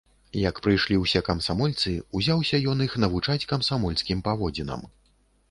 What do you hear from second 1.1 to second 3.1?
камсамольцы, узяўся ён іх